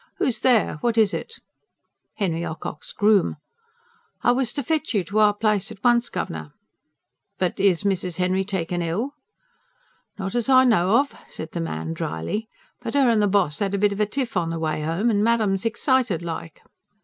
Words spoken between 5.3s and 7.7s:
place at once, governor." "But